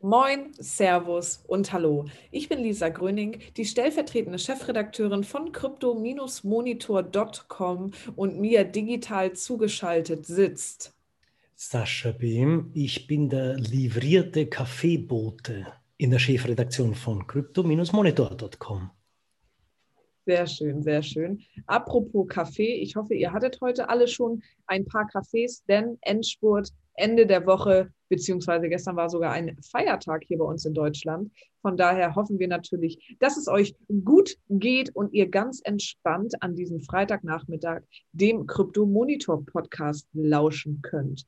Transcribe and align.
Moin, 0.00 0.52
Servus 0.56 1.42
und 1.48 1.72
Hallo. 1.72 2.04
Ich 2.30 2.48
bin 2.48 2.60
Lisa 2.60 2.88
Gröning, 2.88 3.40
die 3.56 3.64
stellvertretende 3.64 4.38
Chefredakteurin 4.38 5.24
von 5.24 5.50
crypto-monitor.com 5.50 7.90
und 8.14 8.38
mir 8.38 8.62
digital 8.62 9.32
zugeschaltet 9.32 10.24
sitzt. 10.24 10.94
Sascha 11.56 12.12
Behm, 12.12 12.70
ich 12.74 13.08
bin 13.08 13.28
der 13.28 13.56
livrierte 13.56 14.46
Kaffeebote 14.46 15.66
in 15.96 16.12
der 16.12 16.20
Chefredaktion 16.20 16.94
von 16.94 17.26
crypto-monitor.com. 17.26 18.90
Sehr 20.26 20.46
schön, 20.46 20.80
sehr 20.80 21.02
schön. 21.02 21.42
Apropos 21.66 22.28
Kaffee, 22.28 22.74
ich 22.74 22.94
hoffe, 22.94 23.14
ihr 23.14 23.32
hattet 23.32 23.60
heute 23.60 23.88
alle 23.88 24.06
schon 24.06 24.44
ein 24.68 24.86
paar 24.86 25.08
Kaffees, 25.08 25.64
denn 25.64 25.98
Endspurt 26.02 26.72
Ende 26.98 27.26
der 27.26 27.46
Woche, 27.46 27.90
beziehungsweise 28.08 28.68
gestern 28.68 28.96
war 28.96 29.08
sogar 29.08 29.32
ein 29.32 29.56
Feiertag 29.70 30.24
hier 30.26 30.38
bei 30.38 30.44
uns 30.44 30.64
in 30.64 30.74
Deutschland. 30.74 31.30
Von 31.62 31.76
daher 31.76 32.14
hoffen 32.14 32.38
wir 32.38 32.48
natürlich, 32.48 33.16
dass 33.20 33.36
es 33.36 33.48
euch 33.48 33.74
gut 34.04 34.36
geht 34.48 34.94
und 34.94 35.12
ihr 35.12 35.28
ganz 35.28 35.60
entspannt 35.64 36.34
an 36.40 36.54
diesem 36.54 36.80
Freitagnachmittag 36.80 37.82
dem 38.12 38.46
Krypto 38.46 38.86
Monitor 38.86 39.44
Podcast 39.44 40.06
lauschen 40.12 40.80
könnt. 40.82 41.26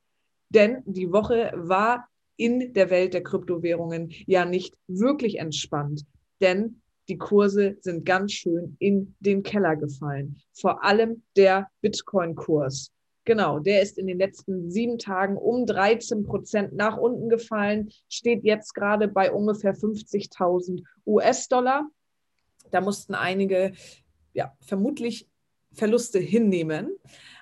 Denn 0.49 0.83
die 0.85 1.11
Woche 1.11 1.51
war 1.55 2.07
in 2.37 2.73
der 2.73 2.89
Welt 2.89 3.13
der 3.13 3.23
Kryptowährungen 3.23 4.11
ja 4.25 4.45
nicht 4.45 4.75
wirklich 4.87 5.39
entspannt. 5.39 6.03
Denn 6.41 6.81
die 7.07 7.17
Kurse 7.17 7.77
sind 7.81 8.05
ganz 8.05 8.31
schön 8.31 8.75
in 8.79 9.15
den 9.19 9.43
Keller 9.43 9.75
gefallen. 9.75 10.37
Vor 10.53 10.83
allem 10.83 11.23
der 11.35 11.67
Bitcoin-Kurs. 11.81 12.91
Genau, 13.31 13.59
der 13.59 13.81
ist 13.81 13.97
in 13.97 14.07
den 14.07 14.17
letzten 14.17 14.69
sieben 14.69 14.97
Tagen 14.97 15.37
um 15.37 15.65
13 15.65 16.25
Prozent 16.25 16.73
nach 16.73 16.97
unten 16.97 17.29
gefallen, 17.29 17.89
steht 18.09 18.43
jetzt 18.43 18.75
gerade 18.75 19.07
bei 19.07 19.31
ungefähr 19.31 19.73
50.000 19.73 20.83
US-Dollar. 21.07 21.89
Da 22.71 22.81
mussten 22.81 23.15
einige 23.15 23.71
ja, 24.33 24.53
vermutlich 24.59 25.29
Verluste 25.71 26.19
hinnehmen. 26.19 26.89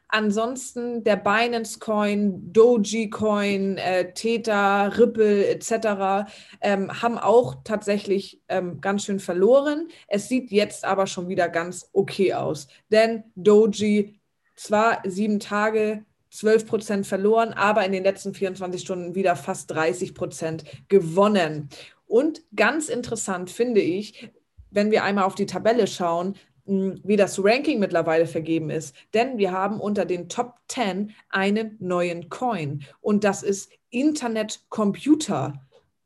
Ansonsten 0.09 1.03
der 1.03 1.15
Binance 1.15 1.79
Coin, 1.79 2.53
Doji 2.53 3.09
Coin, 3.09 3.77
äh, 3.77 4.13
Theta, 4.13 4.89
Ripple 4.89 5.47
etc. 5.47 6.29
Ähm, 6.61 7.01
haben 7.01 7.17
auch 7.17 7.63
tatsächlich 7.63 8.43
ähm, 8.47 8.79
ganz 8.79 9.05
schön 9.05 9.19
verloren. 9.19 9.87
Es 10.07 10.29
sieht 10.29 10.51
jetzt 10.51 10.85
aber 10.85 11.07
schon 11.07 11.29
wieder 11.29 11.49
ganz 11.49 11.89
okay 11.93 12.35
aus, 12.35 12.67
denn 12.91 13.23
Doji 13.33 14.18
zwar 14.59 15.01
sieben 15.05 15.39
Tage 15.39 16.03
12 16.31 16.67
Prozent 16.67 17.07
verloren, 17.07 17.53
aber 17.53 17.85
in 17.85 17.91
den 17.91 18.03
letzten 18.03 18.33
24 18.33 18.81
Stunden 18.81 19.15
wieder 19.15 19.35
fast 19.35 19.71
30 19.71 20.13
Prozent 20.13 20.65
gewonnen. 20.89 21.69
Und 22.07 22.41
ganz 22.55 22.89
interessant 22.89 23.49
finde 23.49 23.81
ich, 23.81 24.29
wenn 24.69 24.91
wir 24.91 25.03
einmal 25.03 25.23
auf 25.23 25.35
die 25.35 25.45
Tabelle 25.45 25.87
schauen, 25.87 26.35
hm, 26.65 26.99
wie 27.03 27.15
das 27.15 27.43
Ranking 27.43 27.79
mittlerweile 27.79 28.27
vergeben 28.27 28.69
ist. 28.69 28.95
Denn 29.13 29.37
wir 29.37 29.53
haben 29.53 29.79
unter 29.79 30.05
den 30.05 30.27
Top 30.27 30.55
10 30.67 31.15
einen 31.29 31.77
neuen 31.79 32.29
Coin 32.29 32.83
und 32.99 33.23
das 33.23 33.43
ist 33.43 33.71
Internet 33.89 34.65
Computer. 34.69 35.53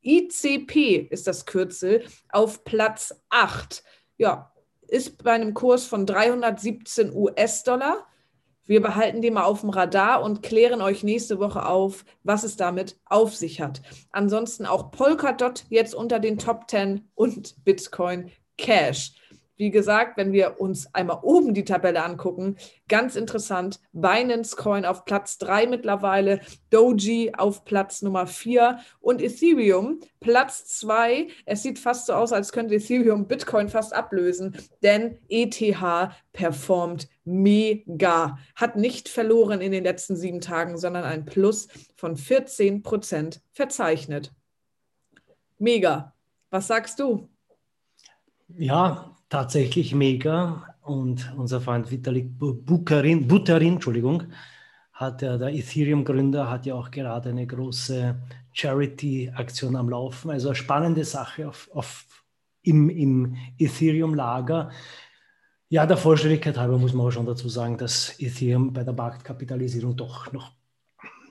ICP 0.04 1.08
ist 1.10 1.26
das 1.26 1.46
Kürzel 1.46 2.04
auf 2.30 2.64
Platz 2.64 3.16
8. 3.30 3.84
Ja, 4.18 4.54
ist 4.88 5.24
bei 5.24 5.32
einem 5.32 5.56
Kurs 5.56 5.86
von 5.86 6.06
317 6.06 7.12
US-Dollar 7.14 8.06
wir 8.66 8.82
behalten 8.82 9.22
die 9.22 9.32
mal 9.32 9.44
auf 9.44 9.62
dem 9.62 9.70
Radar 9.70 10.24
und 10.24 10.42
klären 10.42 10.82
euch 10.82 11.04
nächste 11.04 11.40
Woche 11.40 11.66
auf, 11.66 12.06
was 12.24 12.44
es 12.44 12.56
damit 12.56 12.98
auf 13.06 13.36
sich 13.36 13.62
hat. 13.62 13.82
Ansonsten 14.12 14.66
auch 14.66 14.92
Polkadot 14.92 15.66
jetzt 15.70 15.94
unter 15.94 16.20
den 16.20 16.38
Top 16.38 16.70
10 16.70 17.10
und 17.16 17.64
Bitcoin 17.66 18.32
Cash. 18.58 19.14
Wie 19.56 19.70
gesagt, 19.70 20.18
wenn 20.18 20.34
wir 20.34 20.60
uns 20.60 20.94
einmal 20.96 21.20
oben 21.22 21.54
die 21.54 21.64
Tabelle 21.64 22.04
angucken, 22.04 22.58
ganz 22.88 23.16
interessant, 23.16 23.80
Binance 23.92 24.56
Coin 24.56 24.84
auf 24.84 25.06
Platz 25.06 25.38
3 25.38 25.68
mittlerweile, 25.68 26.42
Doji 26.72 27.34
auf 27.38 27.64
Platz 27.64 28.02
Nummer 28.02 28.26
4 28.26 28.80
und 29.00 29.22
Ethereum 29.22 30.00
Platz 30.20 30.66
2. 30.80 31.28
Es 31.46 31.62
sieht 31.62 31.78
fast 31.78 32.08
so 32.08 32.14
aus, 32.14 32.34
als 32.34 32.52
könnte 32.52 32.76
Ethereum 32.76 33.28
Bitcoin 33.28 33.70
fast 33.70 33.94
ablösen, 33.94 34.58
denn 34.82 35.20
ETH 35.30 35.62
performt 36.32 37.08
mega, 37.24 38.40
hat 38.56 38.76
nicht 38.76 39.08
verloren 39.08 39.62
in 39.62 39.72
den 39.72 39.84
letzten 39.84 40.16
sieben 40.16 40.42
Tagen, 40.42 40.78
sondern 40.78 41.04
ein 41.04 41.26
Plus 41.26 41.68
von 41.96 42.18
14 42.18 42.82
Prozent 42.82 43.42
verzeichnet. 43.52 44.34
Mega. 45.60 46.14
Was 46.50 46.68
sagst 46.68 47.00
du? 47.00 47.30
Ja, 48.50 49.13
tatsächlich 49.34 49.96
mega. 49.96 50.76
Und 50.84 51.34
unser 51.36 51.60
Freund 51.60 51.90
Vitalik 51.90 52.38
Buterin, 52.38 53.28
Buterin 53.28 53.74
Entschuldigung, 53.74 54.24
hat 54.92 55.24
ja, 55.24 55.38
der 55.38 55.48
Ethereum-Gründer, 55.48 56.52
hat 56.52 56.68
ja 56.68 56.76
auch 56.76 56.92
gerade 56.92 57.30
eine 57.30 57.48
große 57.48 58.16
Charity-Aktion 58.52 59.76
am 59.76 59.90
Laufen. 59.90 60.30
Also 60.30 60.50
eine 60.50 60.56
spannende 60.56 61.04
Sache 61.04 61.50
auf, 61.50 61.68
auf, 61.74 62.06
im, 62.62 62.92
im 62.92 63.36
Ethereum-Lager. 63.58 64.70
Ja, 65.68 65.88
der 65.88 65.98
Vollständigkeit 65.98 66.58
halber 66.58 66.78
muss 66.78 66.94
man 66.94 67.02
aber 67.02 67.12
schon 67.12 67.26
dazu 67.26 67.50
sagen, 67.50 67.80
dass 67.80 68.20
Ethereum 68.20 68.72
bei 68.72 68.84
der 68.84 68.94
Marktkapitalisierung 68.94 69.96
doch 69.96 70.32
noch 70.32 70.52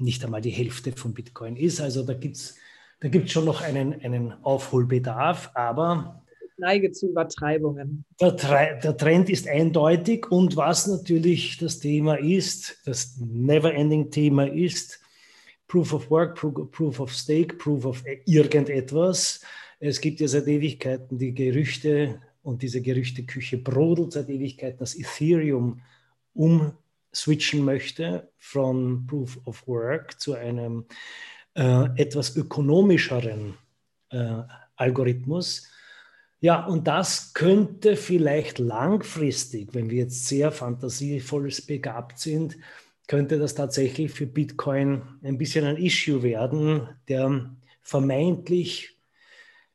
nicht 0.01 0.25
einmal 0.25 0.41
die 0.41 0.51
Hälfte 0.51 0.91
von 0.91 1.15
Bitcoin 1.15 1.55
ist. 1.55 1.81
Also 1.81 2.03
da 2.03 2.15
gibt 2.15 2.35
es 2.35 2.57
da 2.99 3.09
gibt's 3.09 3.33
schon 3.33 3.45
noch 3.45 3.63
einen, 3.63 4.01
einen 4.01 4.33
Aufholbedarf, 4.45 5.51
aber 5.55 6.22
neige 6.63 6.93
zu 6.93 7.11
Übertreibungen. 7.11 8.05
Der, 8.21 8.33
der, 8.77 8.97
Trend 8.97 9.29
ist 9.29 9.49
eindeutig 9.49 10.31
und 10.31 10.57
was 10.57 10.87
natürlich 10.87 11.59
das 11.59 11.81
Thema 11.81 12.15
ist, 12.15 12.81
das 12.87 13.19
Never-Ending-Thema 13.21 14.49
ist, 14.49 15.01
Proof 15.67 15.93
of 15.93 16.11
Work, 16.11 16.37
Proof 16.71 17.01
of 17.01 17.13
Stake, 17.13 17.57
Proof 17.57 17.85
of 17.85 18.05
irgendetwas. 18.27 19.43
Es 19.81 20.01
gibt 20.01 20.21
ja 20.21 20.29
seit 20.29 20.47
Ewigkeiten 20.47 21.19
die 21.19 21.35
Gerüchte 21.35 22.21
und 22.43 22.63
diese 22.63 22.81
Gerüchteküche 22.81 23.59
brodelt 23.59 24.13
seit 24.13 24.29
Ewigkeiten, 24.29 24.79
dass 24.79 24.95
Ethereum 24.95 25.81
umswitchen 26.35 27.65
möchte 27.65 28.29
von 28.39 29.07
Proof 29.07 29.39
of 29.47 29.67
Work 29.67 30.21
zu 30.21 30.35
einem 30.35 30.85
äh, 31.55 31.89
etwas 31.97 32.37
ökonomischeren 32.37 33.55
äh, 34.11 34.43
Algorithmus 34.77 35.69
ja, 36.43 36.67
und 36.67 36.89
das 36.89 37.35
könnte 37.35 37.95
vielleicht 37.95 38.59
langfristig, 38.59 39.75
wenn 39.75 39.91
wir 39.91 39.99
jetzt 39.99 40.27
sehr 40.27 40.51
fantasievolles 40.51 41.65
begabt 41.65 42.19
sind, 42.19 42.59
könnte 43.07 43.39
das 43.39 43.55
tatsächlich 43.55 44.11
für 44.11 44.27
Bitcoin 44.27 45.03
ein 45.23 45.39
bisschen 45.39 45.65
ein 45.65 45.77
Issue 45.77 46.25
werden, 46.25 46.89
der 47.07 47.49
vermeintlich 47.81 48.99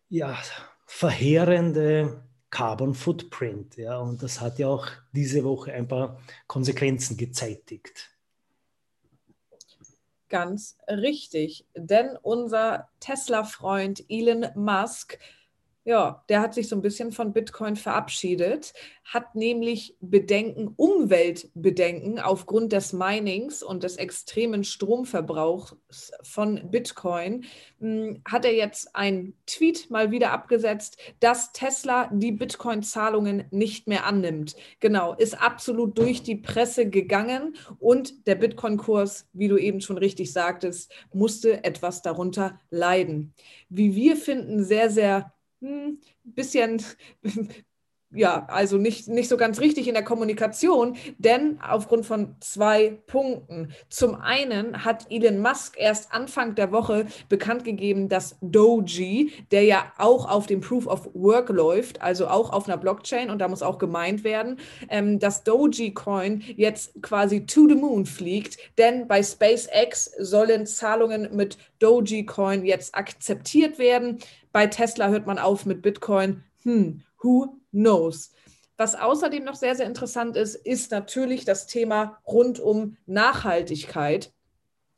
ja, 0.10 0.38
verheerende 0.86 2.22
Carbon 2.50 2.94
Footprint. 2.96 3.78
Ja, 3.78 4.00
und 4.00 4.22
das 4.22 4.42
hat 4.42 4.60
ja 4.60 4.68
auch 4.68 4.88
diese 5.14 5.46
Woche 5.46 5.72
ein 5.72 5.88
paar 5.88 6.20
Konsequenzen 6.48 7.16
gezeitigt. 7.16 8.10
Ganz 10.28 10.78
richtig, 10.90 11.66
denn 11.76 12.18
unser 12.22 12.90
Tesla-Freund 13.00 14.04
Elon 14.10 14.48
Musk 14.56 15.18
ja, 15.88 16.22
der 16.28 16.42
hat 16.42 16.54
sich 16.54 16.68
so 16.68 16.76
ein 16.76 16.82
bisschen 16.82 17.14
von 17.14 17.32
Bitcoin 17.32 17.78
verabschiedet, 17.78 18.74
hat 19.06 19.36
nämlich 19.36 19.96
Bedenken, 20.02 20.68
Umweltbedenken 20.76 22.20
aufgrund 22.20 22.74
des 22.74 22.92
Minings 22.92 23.64
und 23.64 23.84
des 23.84 23.96
extremen 23.96 24.66
Stromverbrauchs 24.66 26.12
von 26.24 26.70
Bitcoin. 26.72 27.46
Hm, 27.80 28.22
hat 28.26 28.44
er 28.44 28.54
jetzt 28.54 28.98
ein 28.98 29.34
Tweet 29.46 29.90
mal 29.90 30.12
wieder 30.12 30.34
abgesetzt, 30.34 30.98
dass 31.22 31.54
Tesla 31.54 32.10
die 32.12 32.34
Bitcoin-Zahlungen 32.34 33.46
nicht 33.52 33.88
mehr 33.88 34.06
annimmt. 34.06 34.58
Genau, 34.82 35.14
ist 35.14 35.42
absolut 35.42 35.98
durch 35.98 36.22
die 36.22 36.36
Presse 36.36 36.90
gegangen 36.90 37.56
und 37.80 38.28
der 38.28 38.36
Bitcoin-Kurs, 38.36 39.30
wie 39.32 39.48
du 39.48 39.56
eben 39.56 39.80
schon 39.80 39.98
richtig 39.98 40.34
sagtest, 40.34 40.92
musste 41.14 41.64
etwas 41.64 42.02
darunter 42.02 42.60
leiden. 42.72 43.34
Wie 43.70 43.96
wir 43.96 44.18
finden, 44.18 44.66
sehr, 44.66 44.90
sehr 44.90 45.32
ein 45.62 45.68
hm, 45.70 46.02
bisschen 46.24 46.82
ja, 48.12 48.46
also 48.50 48.78
nicht, 48.78 49.10
nicht 49.10 49.28
so 49.28 49.36
ganz 49.36 49.60
richtig 49.60 49.88
in 49.88 49.94
der 49.94 50.04
Kommunikation, 50.04 50.96
denn 51.18 51.60
aufgrund 51.62 52.06
von 52.06 52.36
zwei 52.40 52.98
Punkten. 53.06 53.74
Zum 53.90 54.16
einen 54.16 54.86
hat 54.86 55.08
Elon 55.10 55.42
Musk 55.42 55.76
erst 55.78 56.14
Anfang 56.14 56.56
der 56.56 56.72
Woche 56.72 57.06
bekannt 57.28 57.66
gegeben, 57.66 58.08
dass 58.08 58.38
Doji, 58.42 59.34
der 59.52 59.64
ja 59.64 59.92
auch 59.98 60.30
auf 60.30 60.48
dem 60.48 60.62
Proof 60.62 60.88
of 60.88 61.10
Work 61.14 61.50
läuft, 61.50 62.02
also 62.02 62.28
auch 62.28 62.52
auf 62.52 62.68
einer 62.68 62.78
Blockchain, 62.78 63.30
und 63.30 63.40
da 63.40 63.50
muss 63.50 63.62
auch 63.62 63.78
gemeint 63.78 64.24
werden, 64.24 64.58
ähm, 64.90 65.20
dass 65.20 65.44
Doji-Coin 65.44 66.44
jetzt 66.56 67.02
quasi 67.02 67.46
to 67.46 67.68
the 67.68 67.76
moon 67.76 68.06
fliegt, 68.06 68.58
denn 68.78 69.08
bei 69.10 69.22
SpaceX 69.22 70.12
sollen 70.18 70.66
Zahlungen 70.66 71.36
mit 71.36 71.58
Doji-Coin 71.80 72.64
jetzt 72.64 72.96
akzeptiert 72.96 73.80
werden. 73.80 74.20
Bei 74.54 74.68
Tesla 74.68 75.10
hört 75.10 75.28
man 75.28 75.40
auf 75.40 75.66
mit 75.66 75.82
Bitcoin. 75.82 76.44
Hm, 76.64 77.02
who 77.22 77.57
knows? 77.72 78.32
Was 78.78 78.94
außerdem 78.96 79.44
noch 79.44 79.56
sehr, 79.56 79.76
sehr 79.76 79.88
interessant 79.88 80.38
ist, 80.38 80.56
ist 80.56 80.92
natürlich 80.92 81.46
das 81.46 81.66
Thema 81.66 82.20
rund 82.28 82.60
um 82.60 82.98
Nachhaltigkeit. 83.08 84.32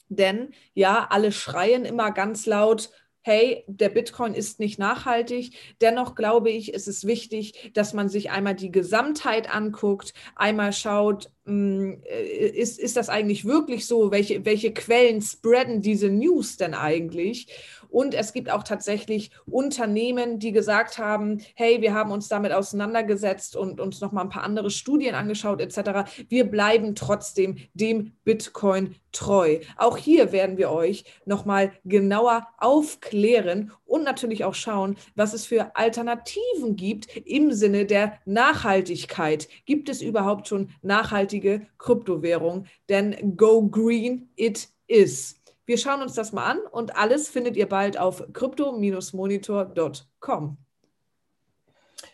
Denn 0.09 0.53
ja, 0.73 1.07
alle 1.09 1.31
schreien 1.31 1.85
immer 1.85 2.11
ganz 2.11 2.45
laut, 2.45 2.89
hey, 3.21 3.63
der 3.67 3.89
Bitcoin 3.89 4.33
ist 4.33 4.59
nicht 4.59 4.79
nachhaltig. 4.79 5.55
Dennoch 5.81 6.15
glaube 6.15 6.49
ich, 6.49 6.73
ist 6.73 6.87
es 6.87 7.05
wichtig, 7.05 7.71
dass 7.73 7.93
man 7.93 8.09
sich 8.09 8.31
einmal 8.31 8.55
die 8.55 8.71
Gesamtheit 8.71 9.53
anguckt, 9.53 10.13
einmal 10.35 10.73
schaut, 10.73 11.31
ist, 11.49 12.79
ist 12.79 12.97
das 12.97 13.09
eigentlich 13.09 13.45
wirklich 13.45 13.85
so? 13.85 14.11
Welche, 14.11 14.45
welche 14.45 14.73
Quellen 14.73 15.21
spreaden 15.21 15.81
diese 15.81 16.09
News 16.09 16.57
denn 16.57 16.73
eigentlich? 16.73 17.47
Und 17.89 18.13
es 18.13 18.33
gibt 18.33 18.51
auch 18.51 18.63
tatsächlich 18.63 19.31
Unternehmen, 19.47 20.39
die 20.39 20.51
gesagt 20.51 20.99
haben, 20.99 21.41
hey, 21.55 21.81
wir 21.81 21.93
haben 21.93 22.11
uns 22.11 22.27
damit 22.27 22.51
auseinandergesetzt 22.51 23.55
und 23.55 23.79
uns 23.79 23.99
nochmal 23.99 24.25
ein 24.25 24.29
paar 24.29 24.43
andere 24.43 24.69
Studien 24.69 25.15
angeschaut 25.15 25.59
etc. 25.59 26.09
Wir 26.29 26.49
bleiben 26.49 26.93
trotzdem 26.95 27.57
dem 27.73 28.13
Bitcoin 28.23 28.95
treu. 29.11 29.59
Auch 29.75 29.97
hier 29.97 30.31
werden 30.31 30.57
wir 30.57 30.69
euch 30.69 31.03
nochmal 31.25 31.71
genauer 31.83 32.47
aufklären 32.59 33.71
und 33.85 34.03
natürlich 34.03 34.43
auch 34.45 34.53
schauen, 34.53 34.97
was 35.15 35.33
es 35.33 35.47
für 35.47 35.75
Alternativen 35.75 36.75
gibt 36.75 37.07
im 37.25 37.51
Sinne 37.51 37.85
der 37.85 38.19
Nachhaltigkeit. 38.25 39.47
Gibt 39.65 39.89
es 39.89 40.03
überhaupt 40.03 40.47
schon 40.47 40.69
nachhaltige 40.83 41.38
Kryptowährung? 41.77 42.65
Denn 42.89 43.35
go 43.35 43.67
green 43.67 44.29
it 44.35 44.69
is. 44.87 45.35
Wir 45.65 45.77
schauen 45.77 46.01
uns 46.01 46.15
das 46.15 46.33
mal 46.33 46.45
an 46.45 46.59
und 46.71 46.95
alles 46.95 47.29
findet 47.29 47.55
ihr 47.55 47.67
bald 47.67 47.99
auf 47.99 48.23
crypto-monitor.com. 48.33 50.57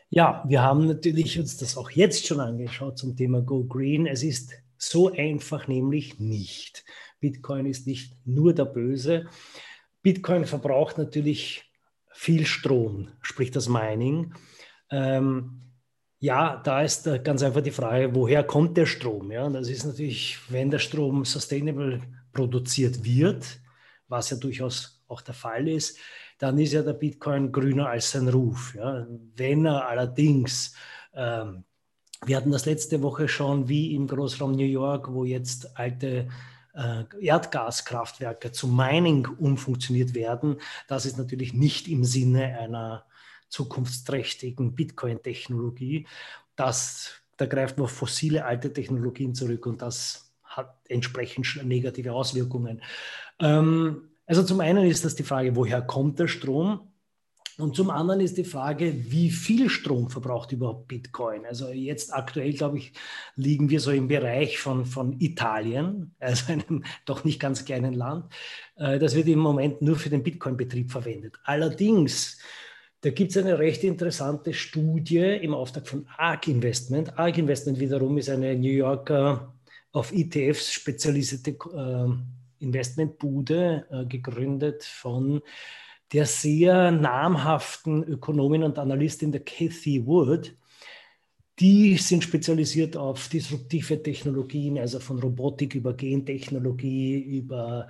Ja, 0.10 0.44
wir 0.48 0.62
haben 0.62 0.88
natürlich 0.88 1.40
uns 1.40 1.58
das 1.58 1.78
auch 1.78 1.90
jetzt 1.90 2.28
schon 2.28 2.40
angeschaut 2.40 2.98
zum 2.98 3.16
Thema 3.16 3.42
Go 3.42 3.64
Green. 3.64 4.08
Es 4.08 4.24
ist 4.24 4.54
so 4.78 5.12
einfach 5.12 5.68
nämlich 5.68 6.20
nicht. 6.20 6.86
Bitcoin 7.20 7.66
ist 7.66 7.88
nicht 7.88 8.16
nur 8.26 8.54
der 8.54 8.66
Böse. 8.66 9.28
Bitcoin 10.02 10.46
verbraucht 10.46 10.98
natürlich 10.98 11.64
viel 12.12 12.46
Strom, 12.46 13.10
sprich 13.22 13.52
das 13.52 13.68
Mining. 13.68 14.34
Ähm, 14.92 15.62
ja, 16.26 16.60
da 16.64 16.82
ist 16.82 17.08
ganz 17.24 17.44
einfach 17.44 17.62
die 17.62 17.72
Frage, 17.72 18.14
woher 18.16 18.44
kommt 18.44 18.76
der 18.78 18.88
Strom? 18.88 19.32
Ja, 19.32 19.48
das 19.48 19.70
ist 19.70 19.86
natürlich, 19.86 20.40
wenn 20.50 20.72
der 20.72 20.80
Strom 20.80 21.24
sustainable 21.24 22.02
produziert 22.34 23.04
wird, 23.04 23.60
was 24.08 24.32
ja 24.32 24.38
durchaus 24.38 25.04
auch 25.08 25.22
der 25.22 25.36
Fall 25.36 25.68
ist, 25.68 26.00
dann 26.40 26.58
ist 26.58 26.74
ja 26.74 26.82
der 26.82 26.94
Bitcoin 26.94 27.52
grüner 27.52 27.90
als 27.90 28.10
sein 28.10 28.28
Ruf. 28.28 28.74
Ja. 28.76 29.06
Wenn 29.36 29.66
er 29.68 29.88
allerdings, 29.88 30.74
ähm, 31.14 31.64
wir 32.26 32.38
hatten 32.38 32.52
das 32.52 32.66
letzte 32.66 33.04
Woche 33.04 33.28
schon, 33.28 33.70
wie 33.70 33.94
im 33.94 34.08
Großraum 34.08 34.54
New 34.54 34.66
York, 34.66 35.14
wo 35.14 35.26
jetzt 35.26 35.78
alte 35.78 36.28
äh, 36.74 37.04
Erdgaskraftwerke 37.22 38.52
zum 38.52 38.76
Mining 38.76 39.28
umfunktioniert 39.28 40.16
werden, 40.16 40.58
das 40.88 41.06
ist 41.06 41.20
natürlich 41.20 41.54
nicht 41.54 41.88
im 41.88 42.04
Sinne 42.04 42.58
einer 42.60 43.06
zukunftsträchtigen 43.56 44.76
Bitcoin-Technologie. 44.76 46.08
Da 46.56 47.46
greift 47.46 47.78
man 47.78 47.86
auf 47.86 47.92
fossile 47.92 48.46
alte 48.46 48.72
Technologien 48.72 49.34
zurück 49.34 49.66
und 49.66 49.82
das 49.82 50.34
hat 50.44 50.78
entsprechend 50.88 51.64
negative 51.64 52.14
Auswirkungen. 52.14 52.82
Ähm, 53.40 54.10
also 54.26 54.44
zum 54.44 54.60
einen 54.60 54.86
ist 54.86 55.06
das 55.06 55.16
die 55.16 55.24
Frage, 55.24 55.56
woher 55.56 55.82
kommt 55.82 56.20
der 56.20 56.28
Strom? 56.28 56.92
Und 57.58 57.76
zum 57.76 57.90
anderen 57.90 58.20
ist 58.20 58.38
die 58.38 58.44
Frage, 58.44 58.94
wie 59.12 59.32
viel 59.32 59.70
Strom 59.70 60.10
verbraucht 60.10 60.52
überhaupt 60.52 60.90
Bitcoin? 60.90 61.46
Also 61.46 61.70
jetzt 61.70 62.14
aktuell, 62.14 62.52
glaube 62.52 62.80
ich, 62.80 62.92
liegen 63.36 63.70
wir 63.70 63.80
so 63.80 63.92
im 63.92 64.10
Bereich 64.10 64.60
von, 64.60 64.86
von 64.86 65.20
Italien, 65.22 66.14
also 66.20 66.52
einem 66.52 66.84
doch 67.06 67.24
nicht 67.24 67.40
ganz 67.40 67.64
kleinen 67.64 67.94
Land. 67.94 68.26
Äh, 68.76 69.00
das 69.00 69.16
wird 69.16 69.28
im 69.28 69.40
Moment 69.40 69.82
nur 69.82 69.96
für 69.96 70.10
den 70.10 70.24
Bitcoin-Betrieb 70.24 70.92
verwendet. 70.92 71.38
Allerdings, 71.46 72.40
da 73.06 73.12
gibt 73.12 73.30
es 73.30 73.38
eine 73.38 73.60
recht 73.60 73.84
interessante 73.84 74.52
Studie 74.52 75.20
im 75.20 75.54
Auftrag 75.54 75.88
von 75.88 76.08
ARK 76.18 76.48
Investment. 76.48 77.20
ARK 77.20 77.38
Investment 77.38 77.80
wiederum 77.80 78.18
ist 78.18 78.32
eine 78.32 78.56
New 78.56 78.72
Yorker 78.72 79.54
auf 79.92 80.12
ETFs 80.12 80.72
spezialisierte 80.72 81.52
äh, 81.52 82.64
Investmentbude, 82.64 83.86
äh, 83.92 84.06
gegründet 84.06 84.84
von 84.86 85.44
der 86.14 86.26
sehr 86.26 86.90
namhaften 86.90 88.04
Ökonomin 88.06 88.64
und 88.64 88.80
Analystin 88.80 89.32
der 89.32 89.44
Cathy 89.44 90.04
Wood. 90.04 90.58
Die 91.60 91.98
sind 91.98 92.24
spezialisiert 92.24 92.98
auf 92.98 93.28
disruptive 93.30 94.02
Technologien, 94.02 94.80
also 94.80 95.00
von 95.00 95.20
Robotik 95.20 95.76
über 95.76 95.94
Gentechnologie, 95.94 97.20
über 97.20 97.88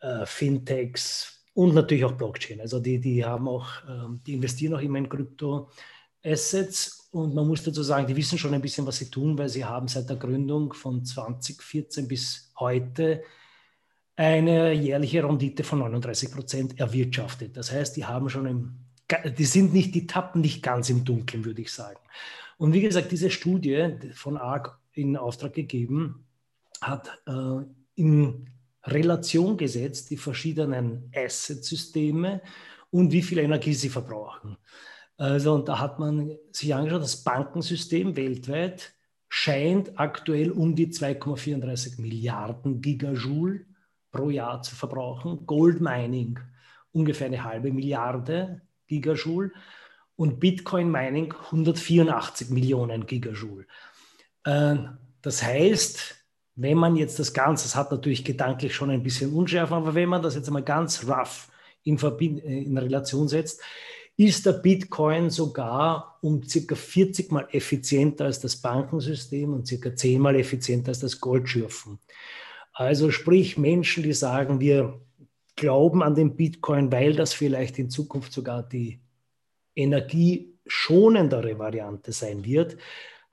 äh, 0.00 0.26
Fintechs 0.26 1.35
und 1.56 1.74
natürlich 1.74 2.04
auch 2.04 2.12
Blockchain. 2.12 2.60
Also 2.60 2.80
die, 2.80 3.00
die 3.00 3.24
haben 3.24 3.48
auch, 3.48 3.66
ähm, 3.88 4.20
die 4.26 4.34
investieren 4.34 4.74
auch 4.74 4.82
immer 4.82 4.98
in 4.98 5.08
Krypto-Assets 5.08 7.08
und 7.12 7.34
man 7.34 7.48
muss 7.48 7.62
dazu 7.62 7.82
sagen, 7.82 8.06
die 8.06 8.14
wissen 8.14 8.36
schon 8.36 8.52
ein 8.52 8.60
bisschen, 8.60 8.86
was 8.86 8.98
sie 8.98 9.10
tun, 9.10 9.38
weil 9.38 9.48
sie 9.48 9.64
haben 9.64 9.88
seit 9.88 10.10
der 10.10 10.18
Gründung 10.18 10.74
von 10.74 11.02
2014 11.02 12.06
bis 12.06 12.52
heute 12.60 13.22
eine 14.16 14.74
jährliche 14.74 15.24
Rendite 15.24 15.64
von 15.64 15.78
39 15.78 16.30
Prozent 16.30 16.78
erwirtschaftet. 16.78 17.56
Das 17.56 17.72
heißt, 17.72 17.96
die 17.96 18.04
haben 18.04 18.28
schon 18.28 18.44
im, 18.44 18.76
die 19.38 19.44
sind 19.46 19.72
nicht, 19.72 19.94
die 19.94 20.06
tappen 20.06 20.42
nicht 20.42 20.62
ganz 20.62 20.90
im 20.90 21.06
Dunkeln, 21.06 21.46
würde 21.46 21.62
ich 21.62 21.72
sagen. 21.72 22.00
Und 22.58 22.74
wie 22.74 22.82
gesagt, 22.82 23.12
diese 23.12 23.30
Studie 23.30 23.94
von 24.12 24.36
ARC 24.36 24.78
in 24.92 25.16
Auftrag 25.16 25.54
gegeben, 25.54 26.26
hat 26.82 27.18
äh, 27.26 27.64
in 27.94 28.50
Relation 28.86 29.56
gesetzt 29.56 30.10
die 30.10 30.16
verschiedenen 30.16 31.10
Asset-Systeme 31.14 32.40
und 32.90 33.12
wie 33.12 33.22
viel 33.22 33.38
Energie 33.38 33.74
sie 33.74 33.88
verbrauchen. 33.88 34.56
Also, 35.18 35.54
und 35.54 35.68
da 35.68 35.78
hat 35.78 35.98
man 35.98 36.36
sich 36.52 36.74
angeschaut, 36.74 37.02
das 37.02 37.22
Bankensystem 37.24 38.16
weltweit 38.16 38.92
scheint 39.28 39.98
aktuell 39.98 40.50
um 40.50 40.74
die 40.76 40.88
2,34 40.88 42.00
Milliarden 42.00 42.80
Gigajoule 42.80 43.66
pro 44.12 44.30
Jahr 44.30 44.62
zu 44.62 44.74
verbrauchen. 44.74 45.46
Gold 45.46 45.80
Mining 45.80 46.38
ungefähr 46.92 47.26
eine 47.26 47.44
halbe 47.44 47.72
Milliarde 47.72 48.62
Gigajoule 48.86 49.52
und 50.16 50.40
Bitcoin 50.40 50.90
Mining 50.90 51.34
184 51.34 52.50
Millionen 52.50 53.06
Gigajoule. 53.06 53.66
Äh, 54.44 54.76
das 55.22 55.42
heißt, 55.42 56.25
wenn 56.56 56.78
man 56.78 56.96
jetzt 56.96 57.18
das 57.18 57.32
Ganze, 57.34 57.64
das 57.64 57.76
hat 57.76 57.90
natürlich 57.90 58.24
gedanklich 58.24 58.74
schon 58.74 58.90
ein 58.90 59.02
bisschen 59.02 59.32
unschärfer, 59.32 59.76
aber 59.76 59.94
wenn 59.94 60.08
man 60.08 60.22
das 60.22 60.34
jetzt 60.34 60.48
einmal 60.48 60.62
ganz 60.62 61.06
rough 61.06 61.48
in, 61.84 61.98
Verbind 61.98 62.42
in 62.42 62.76
Relation 62.76 63.28
setzt, 63.28 63.60
ist 64.16 64.46
der 64.46 64.52
Bitcoin 64.52 65.28
sogar 65.28 66.18
um 66.22 66.42
circa 66.42 66.74
40 66.74 67.30
mal 67.30 67.46
effizienter 67.52 68.24
als 68.24 68.40
das 68.40 68.56
Bankensystem 68.56 69.52
und 69.52 69.66
circa 69.66 69.94
10 69.94 70.20
mal 70.20 70.34
effizienter 70.36 70.88
als 70.88 71.00
das 71.00 71.20
Goldschürfen. 71.20 71.98
Also 72.72 73.10
sprich 73.10 73.58
Menschen, 73.58 74.02
die 74.02 74.14
sagen, 74.14 74.58
wir 74.58 74.98
glauben 75.54 76.02
an 76.02 76.14
den 76.14 76.36
Bitcoin, 76.36 76.90
weil 76.90 77.14
das 77.14 77.34
vielleicht 77.34 77.78
in 77.78 77.90
Zukunft 77.90 78.32
sogar 78.32 78.62
die 78.62 79.00
energieschonendere 79.74 81.58
Variante 81.58 82.12
sein 82.12 82.44
wird, 82.44 82.78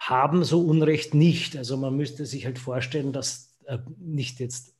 haben 0.10 0.44
so 0.44 0.62
Unrecht 0.62 1.14
nicht. 1.14 1.56
Also 1.56 1.78
man 1.78 1.96
müsste 1.96 2.26
sich 2.26 2.46
halt 2.46 2.60
vorstellen, 2.60 3.14
dass 3.14 3.58
äh, 3.66 3.78
nicht 3.98 4.40
jetzt 4.40 4.76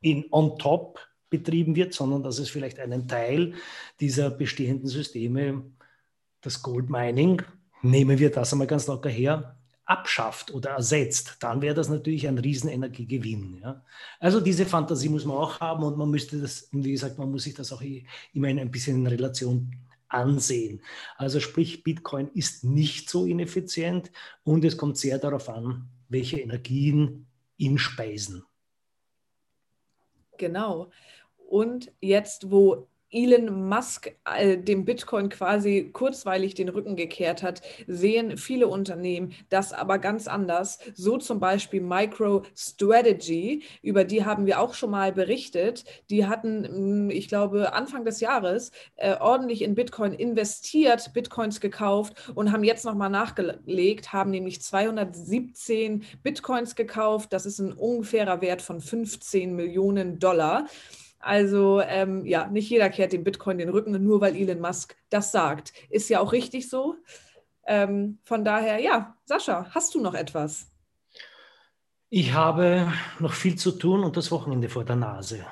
in 0.00 0.26
on 0.30 0.58
top 0.58 0.98
betrieben 1.30 1.76
wird, 1.76 1.94
sondern 1.94 2.22
dass 2.22 2.38
es 2.38 2.50
vielleicht 2.50 2.78
einen 2.78 3.08
Teil 3.08 3.54
dieser 4.00 4.30
bestehenden 4.30 4.88
Systeme, 4.88 5.62
das 6.40 6.62
Gold 6.62 6.90
Mining, 6.90 7.42
nehmen 7.82 8.18
wir 8.18 8.30
das 8.30 8.52
einmal 8.52 8.66
ganz 8.66 8.86
locker 8.86 9.08
her, 9.08 9.56
abschafft 9.86 10.52
oder 10.52 10.70
ersetzt, 10.70 11.36
dann 11.40 11.60
wäre 11.60 11.74
das 11.74 11.88
natürlich 11.88 12.26
ein 12.26 12.38
Riesenenergiegewinn. 12.38 13.60
Ja? 13.62 13.82
Also 14.18 14.40
diese 14.40 14.64
Fantasie 14.64 15.08
muss 15.08 15.24
man 15.24 15.36
auch 15.36 15.60
haben 15.60 15.84
und 15.84 15.98
man 15.98 16.10
müsste 16.10 16.40
das, 16.40 16.68
wie 16.72 16.92
gesagt, 16.92 17.18
man 17.18 17.30
muss 17.30 17.44
sich 17.44 17.54
das 17.54 17.72
auch 17.72 17.82
immer 18.32 18.48
ein 18.48 18.70
bisschen 18.70 18.96
in 18.96 19.06
Relation 19.06 19.74
ansehen. 20.08 20.82
Also 21.16 21.40
sprich, 21.40 21.82
Bitcoin 21.82 22.28
ist 22.34 22.64
nicht 22.64 23.10
so 23.10 23.26
ineffizient 23.26 24.10
und 24.42 24.64
es 24.64 24.76
kommt 24.76 24.98
sehr 24.98 25.18
darauf 25.18 25.48
an, 25.48 25.88
welche 26.08 26.40
Energien 26.40 27.26
ihn 27.56 27.78
speisen. 27.78 28.44
Genau. 30.38 30.90
Und 31.48 31.92
jetzt, 32.00 32.50
wo 32.50 32.88
Elon 33.14 33.68
Musk 33.68 34.12
äh, 34.24 34.58
dem 34.58 34.84
Bitcoin 34.84 35.28
quasi 35.28 35.90
kurzweilig 35.92 36.54
den 36.54 36.68
Rücken 36.68 36.96
gekehrt 36.96 37.42
hat, 37.42 37.62
sehen 37.86 38.36
viele 38.36 38.68
Unternehmen 38.68 39.32
das 39.48 39.72
aber 39.72 39.98
ganz 39.98 40.26
anders. 40.26 40.78
So 40.94 41.16
zum 41.18 41.40
Beispiel 41.40 41.80
MicroStrategy, 41.80 43.62
über 43.82 44.04
die 44.04 44.24
haben 44.24 44.46
wir 44.46 44.60
auch 44.60 44.74
schon 44.74 44.90
mal 44.90 45.12
berichtet. 45.12 45.84
Die 46.10 46.26
hatten, 46.26 46.64
hm, 46.64 47.10
ich 47.10 47.28
glaube, 47.28 47.72
Anfang 47.72 48.04
des 48.04 48.20
Jahres 48.20 48.72
äh, 48.96 49.16
ordentlich 49.18 49.62
in 49.62 49.74
Bitcoin 49.74 50.12
investiert, 50.12 51.12
Bitcoins 51.12 51.60
gekauft 51.60 52.32
und 52.34 52.52
haben 52.52 52.64
jetzt 52.64 52.84
nochmal 52.84 53.10
nachgelegt, 53.10 54.12
haben 54.12 54.30
nämlich 54.30 54.60
217 54.60 56.04
Bitcoins 56.22 56.74
gekauft. 56.74 57.32
Das 57.32 57.46
ist 57.46 57.60
ein 57.60 57.72
ungefährer 57.72 58.40
Wert 58.40 58.62
von 58.62 58.80
15 58.80 59.54
Millionen 59.54 60.18
Dollar. 60.18 60.66
Also 61.24 61.80
ähm, 61.80 62.26
ja, 62.26 62.48
nicht 62.48 62.68
jeder 62.68 62.90
kehrt 62.90 63.12
dem 63.12 63.24
Bitcoin 63.24 63.56
den 63.56 63.70
Rücken, 63.70 63.92
nur 64.04 64.20
weil 64.20 64.36
Elon 64.36 64.60
Musk 64.60 64.94
das 65.08 65.32
sagt. 65.32 65.72
Ist 65.88 66.10
ja 66.10 66.20
auch 66.20 66.32
richtig 66.32 66.68
so. 66.68 66.96
Ähm, 67.66 68.18
von 68.24 68.44
daher, 68.44 68.78
ja, 68.78 69.16
Sascha, 69.24 69.66
hast 69.70 69.94
du 69.94 70.02
noch 70.02 70.14
etwas? 70.14 70.70
Ich 72.10 72.34
habe 72.34 72.92
noch 73.20 73.32
viel 73.32 73.56
zu 73.56 73.72
tun 73.72 74.04
und 74.04 74.18
das 74.18 74.30
Wochenende 74.30 74.68
vor 74.68 74.84
der 74.84 74.96
Nase. 74.96 75.46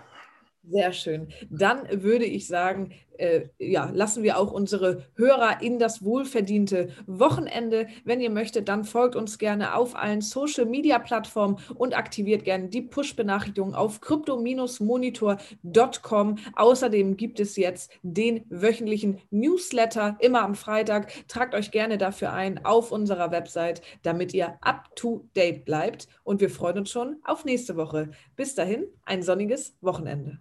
Sehr 0.63 0.93
schön. 0.93 1.33
Dann 1.51 2.03
würde 2.03 2.27
ich 2.27 2.47
sagen, 2.47 2.93
äh, 3.19 3.49
ja, 3.59 3.91
lassen 3.93 4.23
wir 4.23 4.39
auch 4.39 4.53
unsere 4.53 5.07
Hörer 5.15 5.61
in 5.63 5.79
das 5.79 6.05
wohlverdiente 6.05 6.91
Wochenende. 7.07 7.87
Wenn 8.05 8.21
ihr 8.21 8.31
möchtet, 8.31 8.69
dann 8.69 8.85
folgt 8.85 9.17
uns 9.17 9.39
gerne 9.39 9.75
auf 9.75 9.97
allen 9.97 10.21
Social 10.21 10.67
Media 10.67 10.99
Plattformen 10.99 11.57
und 11.75 11.97
aktiviert 11.97 12.45
gerne 12.45 12.69
die 12.69 12.83
Push-Benachrichtigung 12.83 13.75
auf 13.75 14.01
crypto-monitor.com. 14.01 16.39
Außerdem 16.55 17.17
gibt 17.17 17.41
es 17.41 17.57
jetzt 17.57 17.91
den 18.03 18.45
wöchentlichen 18.49 19.19
Newsletter 19.31 20.17
immer 20.21 20.43
am 20.43 20.55
Freitag. 20.55 21.13
Tragt 21.29 21.55
euch 21.55 21.71
gerne 21.71 21.99
dafür 21.99 22.33
ein 22.33 22.65
auf 22.65 22.93
unserer 22.93 23.31
Website, 23.31 23.83
damit 24.03 24.35
ihr 24.35 24.57
up 24.61 24.95
to 24.97 25.29
date 25.35 25.65
bleibt. 25.65 26.09
Und 26.25 26.41
wir 26.41 26.51
freuen 26.51 26.79
uns 26.79 26.91
schon 26.91 27.17
auf 27.25 27.45
nächste 27.45 27.77
Woche. 27.77 28.11
Bis 28.37 28.55
dahin, 28.55 28.87
ein 29.05 29.23
sonniges 29.23 29.77
Wochenende. 29.81 30.39